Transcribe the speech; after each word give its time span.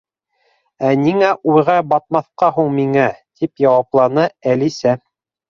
—Ә 0.87 0.93
ниңә 1.01 1.29
уйға 1.55 1.75
батмаҫҡа 1.91 2.49
һуң 2.57 2.73
миңә? 2.79 3.05
—тип 3.19 3.65
яуапланы 3.67 4.27
Әлисә. 4.57 4.97